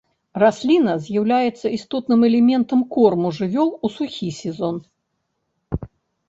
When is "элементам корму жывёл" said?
2.29-3.69